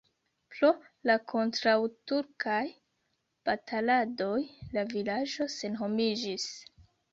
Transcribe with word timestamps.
Pro 0.53 0.69
la 1.09 1.17
kontraŭturkaj 1.33 2.63
bataladoj 3.51 4.33
la 4.79 4.87
vilaĝo 4.97 5.51
senhomiĝis. 5.61 6.51